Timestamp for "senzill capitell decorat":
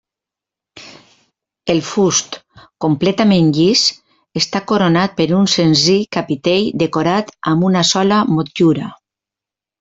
5.57-7.31